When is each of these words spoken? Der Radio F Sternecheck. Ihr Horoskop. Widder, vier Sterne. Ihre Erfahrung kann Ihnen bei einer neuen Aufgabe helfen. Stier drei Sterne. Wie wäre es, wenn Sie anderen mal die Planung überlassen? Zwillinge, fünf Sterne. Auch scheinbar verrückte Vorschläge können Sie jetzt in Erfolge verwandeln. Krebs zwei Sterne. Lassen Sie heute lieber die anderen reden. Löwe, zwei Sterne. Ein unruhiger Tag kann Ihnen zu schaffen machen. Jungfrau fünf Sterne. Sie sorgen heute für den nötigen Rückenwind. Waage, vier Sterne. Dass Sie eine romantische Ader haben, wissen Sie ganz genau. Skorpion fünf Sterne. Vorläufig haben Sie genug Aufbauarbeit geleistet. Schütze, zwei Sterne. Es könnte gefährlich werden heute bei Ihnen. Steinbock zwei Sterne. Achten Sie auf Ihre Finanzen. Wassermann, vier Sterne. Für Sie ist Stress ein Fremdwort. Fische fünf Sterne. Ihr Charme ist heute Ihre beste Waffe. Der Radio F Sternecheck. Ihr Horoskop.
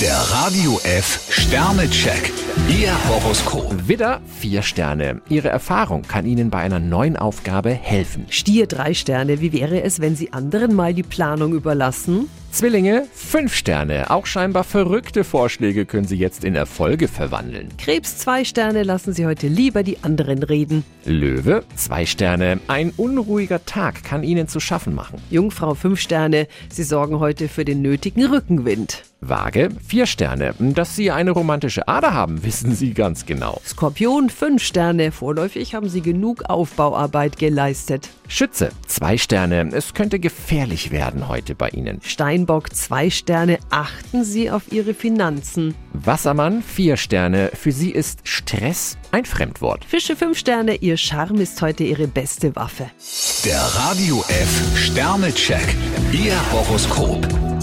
Der 0.00 0.14
Radio 0.14 0.78
F 0.84 1.26
Sternecheck. 1.30 2.30
Ihr 2.68 2.92
Horoskop. 3.08 3.88
Widder, 3.88 4.20
vier 4.40 4.60
Sterne. 4.60 5.22
Ihre 5.30 5.48
Erfahrung 5.48 6.02
kann 6.02 6.26
Ihnen 6.26 6.50
bei 6.50 6.58
einer 6.58 6.80
neuen 6.80 7.16
Aufgabe 7.16 7.70
helfen. 7.70 8.26
Stier 8.28 8.66
drei 8.66 8.92
Sterne. 8.92 9.40
Wie 9.40 9.54
wäre 9.54 9.82
es, 9.82 10.00
wenn 10.00 10.14
Sie 10.14 10.34
anderen 10.34 10.74
mal 10.74 10.92
die 10.92 11.02
Planung 11.02 11.54
überlassen? 11.54 12.28
Zwillinge, 12.50 13.06
fünf 13.14 13.54
Sterne. 13.54 14.10
Auch 14.10 14.26
scheinbar 14.26 14.64
verrückte 14.64 15.24
Vorschläge 15.24 15.86
können 15.86 16.06
Sie 16.06 16.16
jetzt 16.16 16.44
in 16.44 16.54
Erfolge 16.54 17.08
verwandeln. 17.08 17.68
Krebs 17.78 18.18
zwei 18.18 18.44
Sterne. 18.44 18.82
Lassen 18.82 19.14
Sie 19.14 19.24
heute 19.24 19.48
lieber 19.48 19.82
die 19.82 20.02
anderen 20.02 20.42
reden. 20.42 20.84
Löwe, 21.06 21.64
zwei 21.74 22.04
Sterne. 22.04 22.60
Ein 22.68 22.92
unruhiger 22.98 23.64
Tag 23.64 24.04
kann 24.04 24.24
Ihnen 24.24 24.46
zu 24.46 24.60
schaffen 24.60 24.94
machen. 24.94 25.22
Jungfrau 25.30 25.74
fünf 25.74 26.00
Sterne. 26.00 26.48
Sie 26.68 26.82
sorgen 26.82 27.18
heute 27.18 27.48
für 27.48 27.64
den 27.64 27.80
nötigen 27.80 28.26
Rückenwind. 28.26 29.04
Waage, 29.20 29.70
vier 29.86 30.06
Sterne. 30.06 30.54
Dass 30.58 30.94
Sie 30.94 31.10
eine 31.10 31.30
romantische 31.30 31.88
Ader 31.88 32.12
haben, 32.12 32.42
wissen 32.44 32.74
Sie 32.74 32.92
ganz 32.94 33.26
genau. 33.26 33.60
Skorpion 33.66 34.30
fünf 34.30 34.62
Sterne. 34.62 35.12
Vorläufig 35.12 35.74
haben 35.74 35.88
Sie 35.88 36.00
genug 36.00 36.44
Aufbauarbeit 36.48 37.38
geleistet. 37.38 38.10
Schütze, 38.28 38.70
zwei 38.86 39.16
Sterne. 39.18 39.70
Es 39.72 39.94
könnte 39.94 40.18
gefährlich 40.18 40.90
werden 40.90 41.28
heute 41.28 41.54
bei 41.54 41.68
Ihnen. 41.70 42.00
Steinbock 42.02 42.74
zwei 42.74 43.10
Sterne. 43.10 43.58
Achten 43.70 44.24
Sie 44.24 44.50
auf 44.50 44.72
Ihre 44.72 44.94
Finanzen. 44.94 45.74
Wassermann, 45.92 46.62
vier 46.62 46.96
Sterne. 46.96 47.50
Für 47.54 47.72
Sie 47.72 47.90
ist 47.90 48.20
Stress 48.24 48.98
ein 49.12 49.24
Fremdwort. 49.24 49.84
Fische 49.84 50.16
fünf 50.16 50.38
Sterne. 50.38 50.76
Ihr 50.76 50.96
Charme 50.96 51.40
ist 51.40 51.60
heute 51.62 51.84
Ihre 51.84 52.06
beste 52.06 52.54
Waffe. 52.54 52.90
Der 53.44 53.60
Radio 53.60 54.24
F 54.28 54.76
Sternecheck. 54.76 55.74
Ihr 56.12 56.34
Horoskop. 56.52 57.26